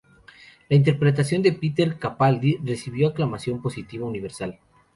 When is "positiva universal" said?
3.61-4.57